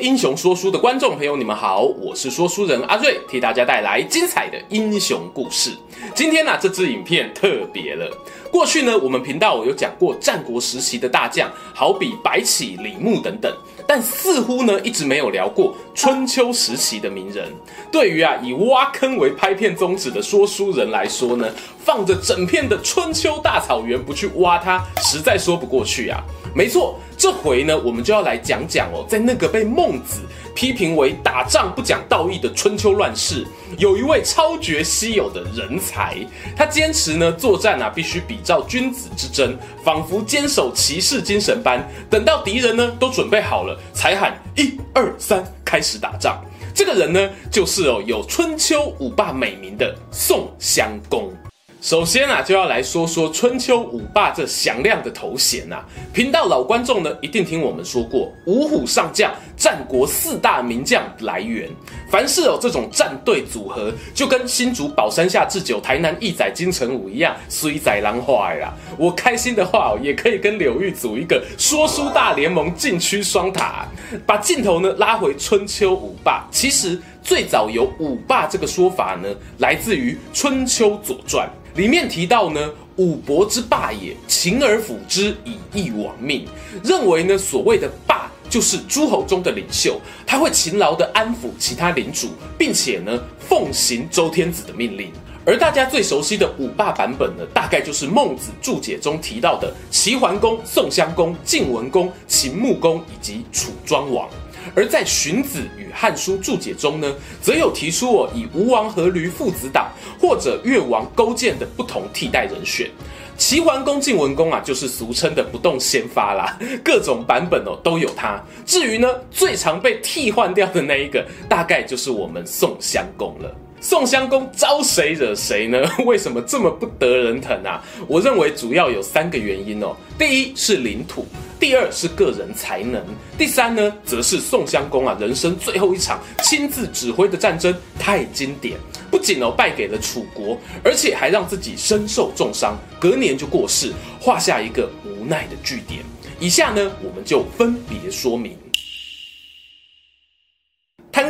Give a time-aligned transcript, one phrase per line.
[0.00, 5.72] 英雄说书的观众朋友，你们好，我是说书人阿瑞，替大家带来精彩的英雄故事。
[6.14, 8.10] 今天呢、这支影片特别了。
[8.50, 13.52] 过去呢，我们频道有讲过战国时期的大将，好比白起、李牧等等，
[13.86, 17.52] 但似乎呢，一直没有聊过春秋时期的名人。
[17.90, 21.46] 对于啊，以挖坑为拍片宗旨的说书人来说呢，
[21.84, 26.22] 放着整片的春秋大草原不去挖它，实在说不过去啊。
[26.54, 26.98] 没错。
[27.18, 30.20] 这回呢，我们就要来讲讲哦，在那个被孟子
[30.54, 33.44] 批评为打仗不讲道义的春秋乱世，
[33.76, 36.16] 有一位超绝稀有的人才。
[36.56, 41.84] 他坚持呢，作战啊必须比照君子之争，仿佛坚守骑士精神般。
[42.08, 46.40] 等到敌人呢都准备好了，才喊一二三，开始打仗。
[46.72, 51.32] 这个人呢，就是哦有春秋五霸美名的宋襄公。
[51.80, 55.84] 首先啊，就要来说说春秋五霸这响亮的头衔啊。
[56.12, 61.70] 频道老观众呢，一定听我们说过五虎上将，战国四大名将来源。
[62.10, 68.74] 凡是有这种战队组合，就跟新竹宝山下智久、台南义载金城武一样，水载狼坏啦。
[68.98, 73.86] 我开心的话，也可以跟柳玉组一个说书大联盟禁区双塔，
[74.26, 76.44] 把镜头呢拉回春秋五霸。
[76.50, 81.48] 其实最早有五霸这个说法呢，来自于春秋左传。
[81.78, 86.44] 里面提到呢，五伯之霸也，勤而辅之，以益往命。
[86.82, 95.12] 认为呢，所谓的霸就是诸侯中的领袖，他会勤劳的安抚其他领主，并且呢，奉行周天子的命令。
[95.46, 104.28] 而大家最熟悉的五霸版本呢，大概就是孟子注解中提到的齐桓公、宋襄公、晋文公、秦穆公以及楚庄王。
[104.74, 109.90] 而在荀子与《汉书》注解中呢，则有提出哦，以吴王阖闾父子党
[110.20, 112.90] 或者越王勾践的不同替代人选。
[113.36, 118.42] 齐桓公、晋文公啊，就是俗称的不动先发啦，各种版本哦都有他。
[118.66, 123.54] 至于呢，最常被替换掉的那一个，大概就是我们宋襄公了。
[123.80, 125.80] 宋襄公招谁惹谁呢？
[126.04, 127.82] 为什么这么不得人疼啊？
[128.06, 129.96] 我认为主要有三个原因哦。
[130.18, 131.26] 第一是领土，
[131.60, 133.02] 第二是个人才能，
[133.38, 138.76] 第三呢，则是宋襄公啊人生最后一场亲自指挥的战争太经典，
[139.10, 146.02] 不仅哦败给了楚国，而且还让自己身受重伤，隔年就过世，画下一个无奈的句点。
[146.40, 148.56] 以下呢，我们就分别说明。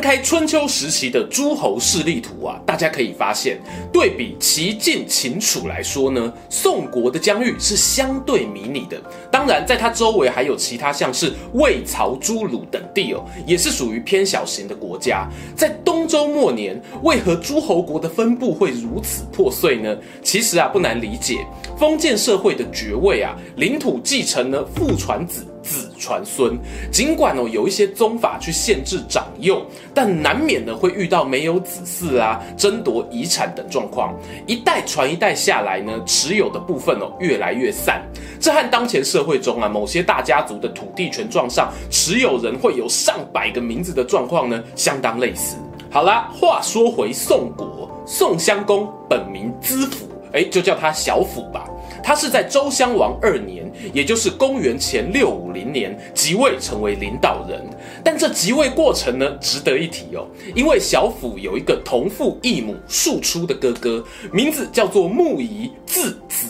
[0.09, 3.61] 开春秋时期的诸侯势力图啊，大家可以发现，
[3.93, 8.99] 对比齐晋秦楚来说呢，宋国的疆域是相对迷你的。
[9.31, 15.29] 当然，在它周围还有其他像是魏、曹、朱、鲁等地哦，也是属于偏小型的国家。
[15.55, 19.95] 在东周末年，为何诸侯国的分布会如此破碎呢？
[20.23, 21.47] 其实啊，不难理解，
[21.79, 25.45] 封建社会的爵位啊，领土继承呢，父传子。
[25.63, 26.57] 子传孙，
[26.91, 29.65] 尽管哦有一些宗法去限制长幼，
[29.95, 34.15] 但难免呢会遇到没有子嗣啊、争夺遗产等状况。
[34.47, 38.03] 一代传一代下来呢，持有的部分哦越来越散。
[38.41, 45.57] 这和当前社会中啊某些大家族的土地权状上持有人会有上百个名字的状况呢相当类似。
[45.91, 51.68] 好啦，话说回宋国，宋襄公本名资甫，哎，就叫他小甫吧。
[52.03, 57.61] 他是在周襄王二年，也就是公元前六五零年即位成为领导人。
[58.05, 66.47] 但这即位过程呢，值得一提哦，因为小府有一个同父异母庶出的哥哥，名字叫做穆仪，字子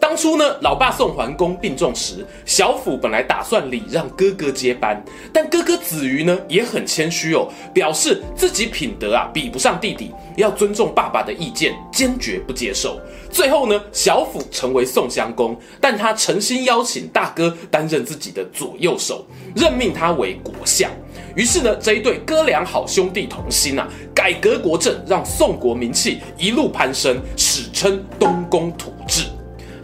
[0.00, 13.00] 当初呢，老爸宋桓公病重时，小甫本来打算礼让哥哥接班，但哥哥子瑜呢也很谦虚哦，表示自己品德啊比不上弟弟，要尊重爸爸的意见，坚决不接受。
[13.30, 19.24] 最后呢，小甫成为宋襄公，但他诚心邀请大哥担任自己的左右手，
[19.54, 20.90] 任命他为国相。
[21.34, 29.24] 于是呢，这一对哥俩好兄弟同心啊，改革国政，让宋国名气一路攀升，史称东宫土治。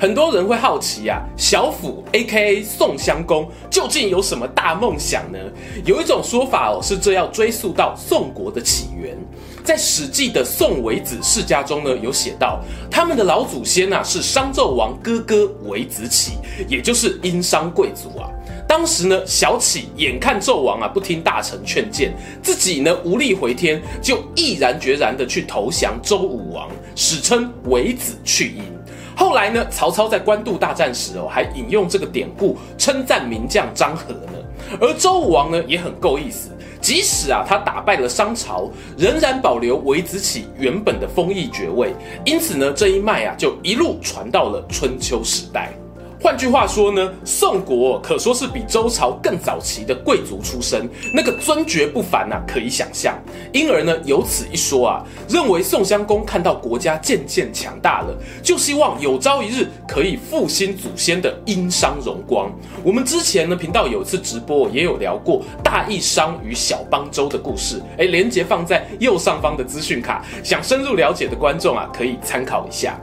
[0.00, 2.62] 很多人会好奇啊，小府 （A.K.A.
[2.62, 5.38] 宋襄公）究竟有什么大梦想呢？
[5.84, 9.18] 有一种说法哦，是这要追溯到宋国的起源。
[9.64, 16.34] 在《史记》的宋微子世家中呢，有写到他们的老祖先啊是商纣王哥哥微子启，
[16.68, 18.30] 也就是殷商贵族啊。
[18.68, 28.77] 当时呢，小启眼看纣王啊不听大臣劝谏，自己呢无力回天，就毅然决然的去投降周武王，史称微子去殷。
[29.18, 34.38] 后来呢，曹操在官渡大战时哦，还引用这个典故称赞名将张合呢。
[34.80, 36.50] 而周武王呢，也很够意思，
[36.80, 41.92] 即使啊他打败了商朝，仍然保留韦子启原本的封邑爵位，
[42.24, 45.72] 因此呢，这一脉啊就一路传到了春秋时代。
[46.20, 53.16] 换句话说呢，宋国可说是比周朝更早期的贵族出身，那个尊爵不凡啊，可以想象。
[53.52, 58.12] 因而呢，有此一说啊，认为宋襄公看到国家渐渐强大了，
[58.42, 62.50] 就希望有朝一日可以复兴祖先的殷商荣光。
[62.82, 72.98] 我们之前呢，频道有一次直播也有聊过大义商与小邦周的故事，哎，连接放在右上方的资讯卡，想深入了解的观众啊，可以参考一下。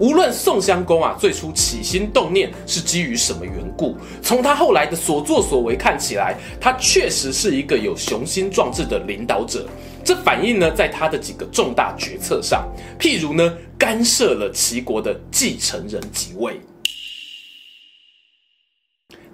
[0.00, 9.68] 无论宋襄公啊最初起心动念是基于什么缘故，从他后来的所作所为看起来，他确实是一个有雄心壮志的领导者。
[10.02, 12.66] 这反映呢在他的几个重大决策上，
[12.98, 16.58] 譬如呢干涉了齐国的继承人即位。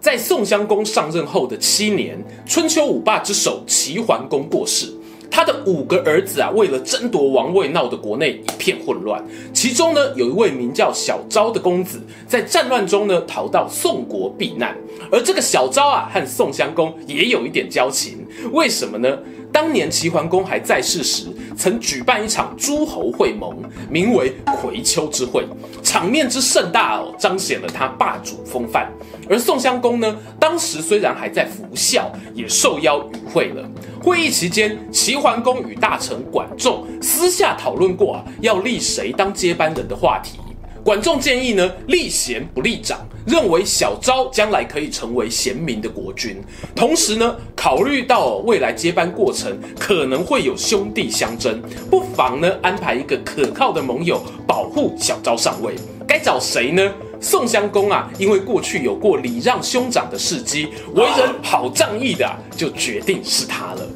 [0.00, 4.92] 在宋襄公上任后的七年，春秋五霸之首齐桓公过世。
[5.30, 9.22] 他的五个儿子啊，为了争夺王位，闹得国内一片混乱。
[9.52, 14.76] 其中呢，有一位名叫小昭的公子，在战乱中呢，逃到宋国避难。
[15.10, 18.26] 而这个小昭啊，和宋襄公也有一点交情。
[18.52, 19.18] 为什么呢？
[19.52, 23.56] 当年齐桓公还在世时，曾举办一场诸侯会盟，
[23.88, 25.46] 名为葵丘之会，
[25.82, 28.92] 场面之盛大哦，彰显了他霸主风范。
[29.30, 33.66] 而宋襄公呢，当时虽然还在服孝，也受邀与会了。
[34.06, 40.38] 会议期间，齐桓公与大臣管仲私下讨论过啊，要立谁当接班人的话题。
[40.84, 46.40] 管仲建议呢，立贤不立长，认为小昭将来可以成为贤明的国君。
[46.72, 51.60] 同时呢，考虑到未来接班过程可能会有兄弟相争，
[51.90, 55.74] 不妨呢安排一个可靠的盟友保护小昭上位。
[56.06, 56.92] 该找谁呢？
[57.20, 63.88] 宋襄公啊，因为过去有过礼让兄长的事迹，为人好仗义的啊，就决定是他了。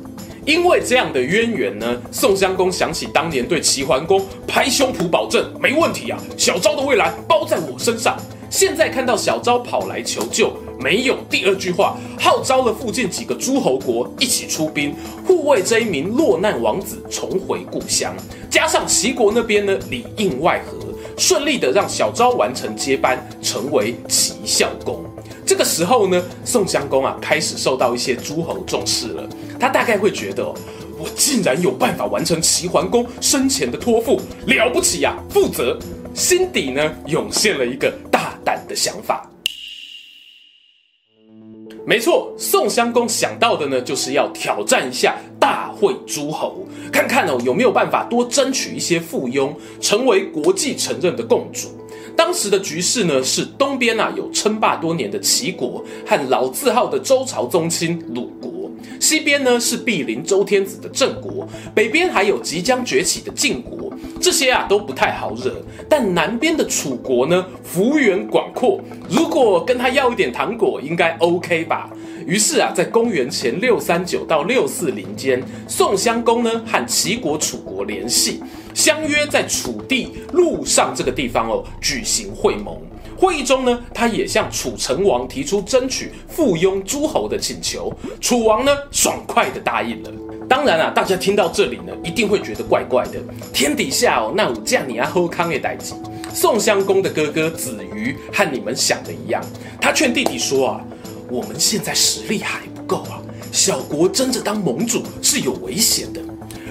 [0.47, 8.17] 因为这样的渊源呢，宋襄公想起当年对齐桓公拍胸脯保证没问题啊，小昭的未来包在我身上。
[8.49, 14.93] 现在看到小昭跑来求救，没有第二句话，号召了附近几个诸侯国一起出兵
[15.25, 18.13] 护卫这一名落难王子重回故乡。
[18.51, 20.90] 加上齐国那边呢里应外合。
[21.21, 25.05] 顺利的让小昭完成接班，成为齐孝公。
[25.45, 29.29] 这个时候呢，宋襄公啊开始受到一些诸侯重视了。
[29.59, 30.43] 他大概会觉得，
[30.99, 35.79] 我竟然有办法完成齐桓公生前的托付，了不起呀，啊，负责。
[36.15, 39.31] 心底呢涌现了一个大胆的想法。
[41.87, 51.69] 没错，宋襄公想到的呢，就是要挑战一下大会诸侯，看看哦有没有办法多争取一些附庸，成为国际承认的共主。
[52.17, 58.60] 当时的局势呢，是东边啊有称霸多年的齐国和老字号的周朝宗亲鲁国，
[58.99, 63.93] 西边呢是毗邻周天子的郑国，北边还有即将崛起的晋国。
[64.21, 65.55] 这些啊都不太好惹，
[65.89, 68.79] 但南边的楚国呢，幅员广阔，
[69.09, 71.91] 如果跟他要一点糖果，应该 OK 吧？
[72.27, 78.43] 于是啊，在公元前六三九到六四零间，宋襄公呢和齐国、楚国联系，
[78.75, 82.77] 相约在楚地陆上这个地方哦举行会盟。
[83.17, 90.11] 会议中呢，他也向楚成王提出争取附庸诸侯的请求，楚王呢爽快地答应了。
[90.49, 93.21] 当然啊，大家听到这里呢，一定会觉得怪怪的。
[93.53, 95.93] 天底下哦，那有这样你要喝康的代志。
[96.33, 99.45] 宋襄公的哥哥子瑜和你们想的一样，
[99.81, 100.81] 他劝弟弟说啊，
[101.31, 103.23] 我们现在实力还不够啊，
[103.53, 106.21] 小国争着当盟主是有危险的。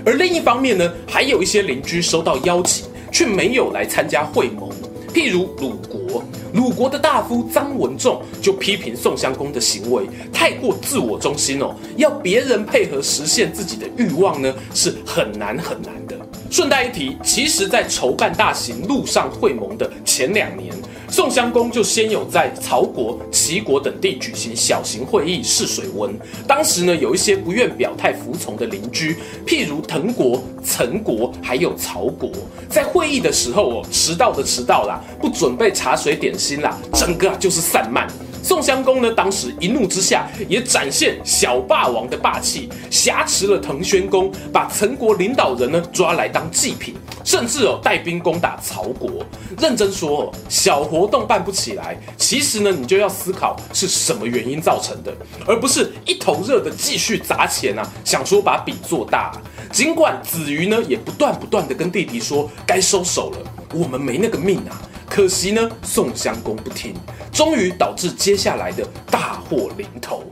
[0.06, 4.70] 而另一方面呢，还有一些邻居收到邀请，却没有来参加会盟，
[5.14, 6.24] 譬如鲁国。
[6.54, 16.18] 鲁国的大夫张文仲就批评宋襄公的行为太过自我中心哦，要别人配合实现自己的欲望呢，是很难很难的。
[16.50, 20.74] 顺带一提，其实，在筹办大型陆上会盟的前两年，
[21.12, 26.14] 宋襄公就先有在曹国、齐国等地举行小型会议试水温。
[26.48, 32.30] 当时呢，有一些不愿表态服从的邻居，譬如滕国、陈国，还有曹国，
[32.70, 38.08] 在会议的时候哦，迟到的迟到啦，不准备茶水点心啦，整个就是散漫。
[38.42, 49.26] 宋襄公呢，当时一怒之下，也展现小霸王的霸气，挟持了滕宣公，把陈国领导人呢抓来当祭品，甚至哦带兵攻打曹国。
[49.60, 55.14] 认真说哦，小活动办不起来，其实呢，你就要思考是什么原因造成的，
[55.46, 59.32] 而不是一头热的继续砸钱啊，想说把饼做大。
[59.72, 63.38] 尽管子瑜呢也不断不断的跟弟弟说该收手了，
[63.76, 64.82] 我们没那个命啊。
[65.10, 66.94] 可惜呢，宋襄公不听，
[67.34, 70.24] 终于导致接下来的大祸临头。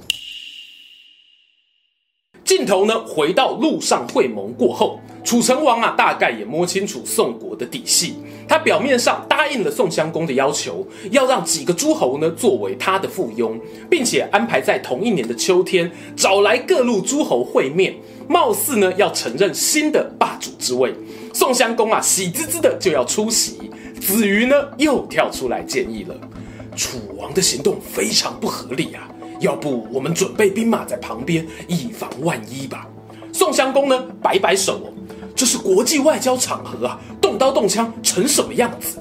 [2.45, 8.17] 镜头呢，回到陆上会盟过后，楚成王啊，大概也摸清楚宋国的底细。
[8.47, 17.93] 他表面上答应了宋襄公的要求，要让几个诸侯呢作为他的附庸，并且安排在同一年的秋天找来各路诸侯会面，
[18.29, 20.93] 貌似呢要承认新的霸主之位。
[21.33, 23.57] 宋襄公啊，喜滋滋的就要出席。
[23.99, 26.15] 子瑜呢又跳出来建议了，
[26.75, 29.09] 楚王的行动非常不合理啊。
[29.39, 32.87] 要不我们准备兵马在旁边，以防万一吧。
[33.31, 34.93] 宋襄公呢，摆摆手哦，
[35.35, 38.99] 这是国际外交场合啊，动刀动枪成什么样子？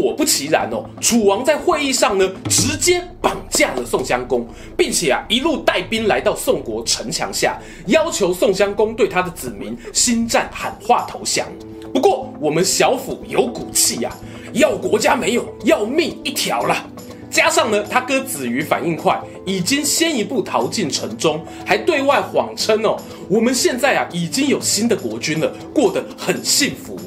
[0.00, 4.46] 果不其然哦，楚王在会议上呢，直接绑架了宋襄公，
[4.76, 11.46] 并且啊，一路带兵来到宋国城墙下，要求宋襄公对他的子民心战喊话投降。
[11.92, 14.10] 不过我们小府有骨气呀，
[14.54, 16.86] 要国家没有，要命一条了。
[17.30, 22.96] 加上呢，他哥子瑜反应快，已经先一步逃进城中，还对外谎称哦，
[23.28, 26.98] 我们现在啊已经有新的国君了，过得很幸福。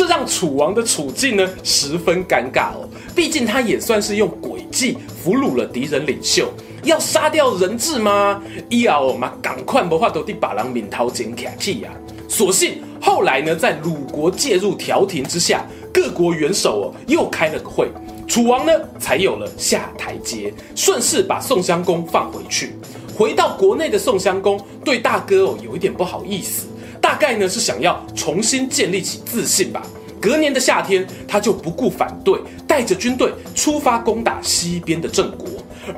[0.00, 6.50] 这让楚王的处境呢十分尴尬哦，毕竟他也算是用诡计俘虏了敌人领袖，
[6.84, 8.42] 要杀掉人质吗？
[8.70, 11.90] 伊啊哦嘛，赶快不话都得把人命掏捡卡去呀。
[12.26, 17.86] 所幸后来呢，在鲁国介入调停之下，各国元首哦又开了个会。
[18.26, 22.72] 楚王呢，才有了下台阶，顺势把宋襄公放回去。
[23.14, 26.68] 回到国内的宋襄公对大哥哦有一点不好意思，
[27.00, 29.82] 大概呢是想要重新建立起自信吧。
[30.20, 35.48] 隔年的夏天，他就不顾反对，带着军队出发攻打西边的郑国。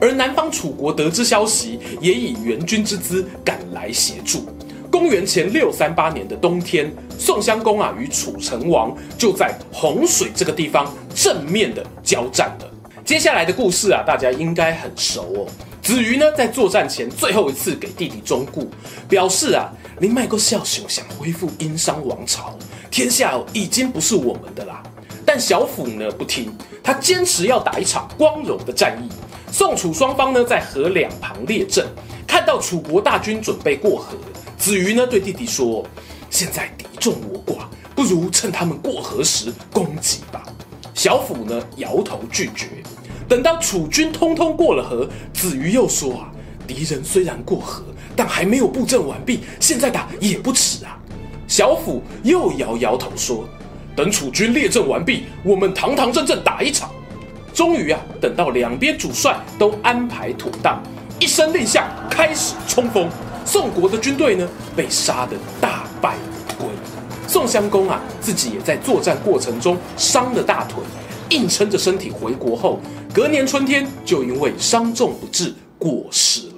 [0.01, 4.47] 而南方楚国得知消息，也以援军之姿赶来协助。
[4.91, 12.71] 公元前六三八年的冬天，宋襄公啊与楚成王就在洪水这个地方正面的交战了。
[13.05, 15.47] 接下来的故事啊，大家应该很熟哦。
[15.83, 18.63] 子瑜呢在作战前最后一次给弟弟忠告，
[19.09, 22.59] 表示啊，你迈过孝雄想恢复殷商王朝，
[22.91, 24.83] 天下已经不是我们的啦。
[25.25, 29.09] 但小辅呢不听，他坚持要打一场光荣的战役。
[29.53, 31.87] 宋楚双方呢在河两旁列阵，
[32.27, 34.17] 看到楚国大军准备过河。
[34.59, 35.87] 子瑜呢对弟弟说
[36.31, 40.43] ：“现在敌众我寡，不如趁他们过河时攻击吧。”
[40.95, 42.67] 小辅呢摇头拒绝。
[43.29, 46.33] 等到楚军通通过了河，子瑜又说：“啊，
[46.67, 50.99] 敌人虽然过河，但还没有布阵完毕，现在打也不迟啊。”
[51.49, 53.47] 小辅又摇摇头说
[53.95, 56.91] ：“等楚军列阵完毕，我们堂堂正正打一场。”
[57.53, 60.83] 终于啊，等到两边主帅都安排妥当，
[61.21, 63.07] 一声令下，开始冲锋。
[63.45, 66.67] 宋国的军队呢，被杀得大败而归。
[67.29, 70.83] 宋襄公啊，自己也在作战过程中伤了大腿，
[71.29, 72.81] 硬撑着身体回国后，
[73.13, 76.52] 隔年春天就因为伤重不治过世了。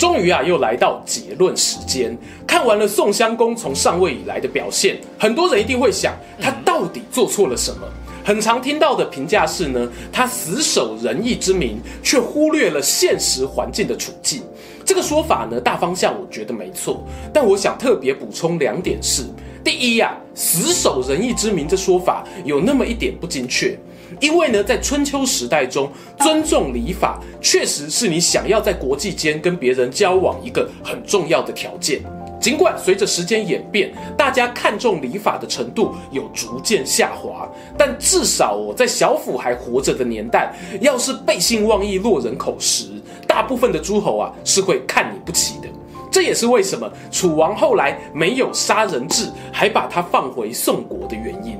[0.00, 2.16] 终于啊，又来到结论时间。
[2.46, 7.86] 看完了宋襄公从上位以来的表现，很多人一定会想，他到底做错了什么？
[8.24, 14.42] 很常听到的评价是呢，他死守仁义之名，却忽略了现实环境的处境。
[14.86, 19.24] 这个说法呢，大方向我觉得没错，但我想特别补充两点是：
[19.62, 23.78] 第一呀、死守仁义之名这说法有那么一点不精确，
[24.18, 32.00] 因为呢，在春秋时代中，尊重礼法确实是你想要在国际间跟别人交往一个很重要的条件。
[32.40, 40.50] 尽管随着时间演变，大家看重礼法的程度有逐渐下滑，但至少我在小府还活着的年代，
[40.80, 42.84] 要是背信忘义落人口实，
[43.26, 45.68] 大部分的诸侯啊是会看你不起的。
[46.10, 51.58] 这也是为什么楚王后来没有杀人质，还把他放回宋国的原因。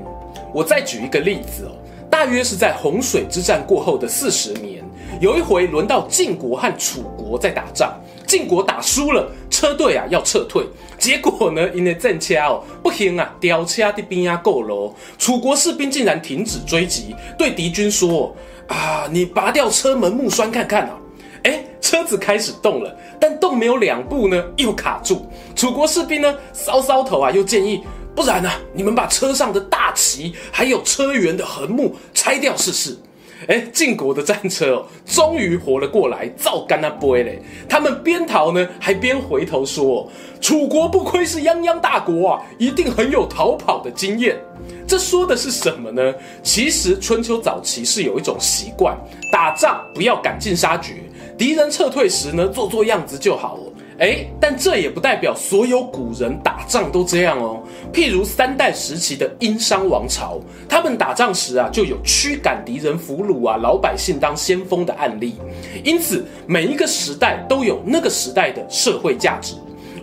[0.51, 1.71] 我再举一个例子哦，
[2.21, 4.83] 大约是在洪水之战过后的四十年，
[5.19, 7.99] 有一回轮到晋国和楚国在打仗。
[8.27, 10.63] 晋国打输了，车队啊要撤退，
[10.99, 18.35] 结果呢，因为战车哦不行啊，吊车的兵啊够了，楚国士兵竟然停止追击，对敌军说
[18.69, 20.91] ：“啊，你拔掉车门木栓看看啊！”
[21.41, 25.25] 哎，车子开始动了，但动没有两步呢，又卡住。
[25.55, 27.81] 楚国士兵呢，搔搔头啊，又建议
[28.15, 32.97] ：“不然啊，你们把车上的大旗还有车辕的横木拆掉试试。”
[33.47, 37.41] 哎，晋国的战车哦，终于活了过来，照干那杯嘞！
[37.67, 40.07] 他们边逃呢，还边回头说
[40.39, 44.37] ：“楚国不愧是泱泱大国啊，一定很有逃跑的经验。”
[44.85, 46.13] 这说的是什么呢？
[46.43, 48.95] 其实春秋早期是有一种习惯，
[49.31, 51.01] 打仗不要赶尽杀绝，
[51.35, 53.70] 敌人撤退时呢，做做样子就好了。
[54.01, 57.61] 哎，但这也不代表所有古人打仗都这样哦。
[57.93, 65.35] 譬如三代时期的殷商王朝，他们打仗时啊，就有驱赶敌人、俘虏啊老百姓当先锋的案例。
[65.83, 69.53] 因此，每一个时代都有那个时代的社会价值。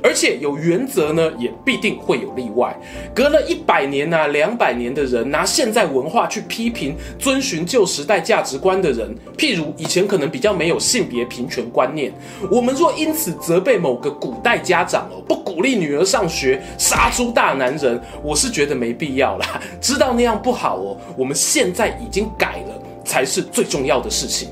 [0.09, 2.75] 而且有原则呢，也必定会有例外。
[3.15, 12.11] 隔了一百年啊、两百年的人，拿现在文化去批评遵循旧时代价值观的人，譬如以前可能比较没有性别平权观念，
[12.51, 19.61] 我们若因此责备某个古代家长哦，不鼓励女儿上学，杀猪大男人，我是觉得没必要啦。
[19.79, 24.49] 知道那样不好哦，我们现在已经改了，才是最重要的事情。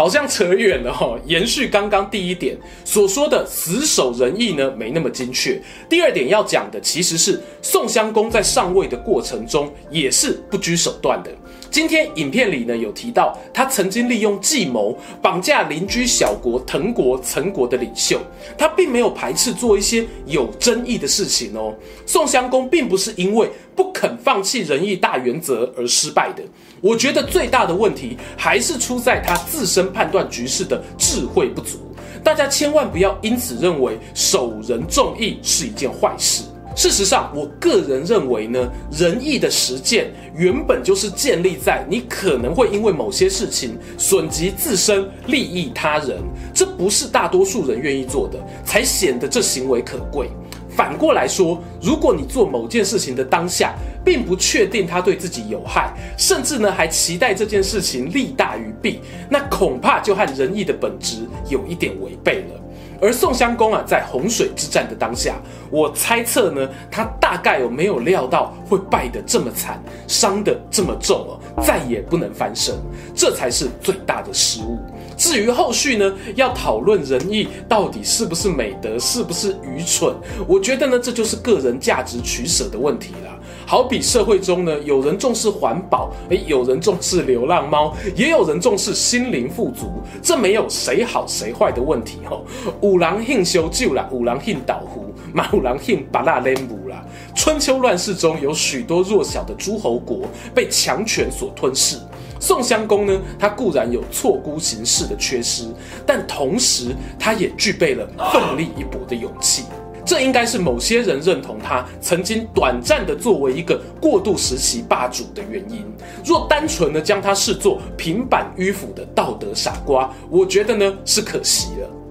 [0.00, 5.60] 好像扯远了哈，延续刚刚第一点所说的死守仁义呢，没那么精确。
[5.90, 11.30] 第二点要讲的其实是宋襄公在上位的过程中也是不拘手段的。
[11.70, 18.20] 今天影片里呢有提到，他曾经利用计谋绑架邻居小国滕国、陈国的领袖，
[18.58, 21.72] 他并没有排斥做一些有争议的事情哦。
[22.04, 26.42] 宋襄公并不是因为不肯放弃仁义大原则而失败的。
[26.80, 31.78] 我觉得最大的问题还是出在他自身判断局势的智慧不足。
[32.24, 36.42] 大家千万不要因此认为守仁重义是一件坏事。
[36.80, 38.58] 事实上，我个人认为呢，
[38.90, 46.16] 仁义的实践原本就是建立在你可能会因为某些事情损及自身、利益他人，
[46.54, 50.30] 这不是大多数人愿意做的，才显得这行为可贵。
[50.70, 62.59] 反过来说，如果你做某件事情的当下，并不确定它对自己有害，甚至呢还期待这件事情利大于弊，那恐怕就和仁义的本质有一点违背了。
[63.00, 65.36] 而宋襄公啊，在洪水之战的当下，
[65.70, 72.74] 我猜测呢，他大概有没有料到会败得这么惨，伤得这么重哦，再也不能翻身，
[73.14, 74.78] 这才是最大的失误。
[75.20, 80.14] 至于后续呢，要讨论仁义到底是不是美德，是不是愚蠢，
[80.48, 83.38] 我觉得呢，这就是个人价值取舍的问题了。
[83.66, 92.42] 好比社会中呢，有人重视环保，诶，有人重视流浪猫，也有人重视心灵富足，这没有谁好谁坏的问题哦。
[92.80, 97.04] 五郎庆修旧啦，五郎庆倒湖，马五郎庆巴拉雷姆啦。
[97.34, 100.22] 春秋乱世中有许多弱小的诸侯国
[100.54, 101.98] 被强权所吞噬。
[102.40, 105.64] 宋襄公呢，他固然有错估形势的缺失，
[106.06, 109.64] 但同时他也具备了奋力一搏的勇气。
[110.02, 115.84] 这应该是某些人认同他曾经短暂的作为一个过渡时期霸主的原因。
[116.24, 121.99] 若单纯的将他视作平板迂腐的道德傻瓜，我觉得呢是可惜了。